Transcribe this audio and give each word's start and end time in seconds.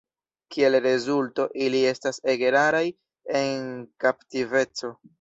Kiel 0.53 0.77
rezulto 0.85 1.45
ili 1.67 1.83
estas 1.91 2.21
ege 2.35 2.51
raraj 2.59 2.83
en 3.45 3.65
kaptiveco. 4.07 4.97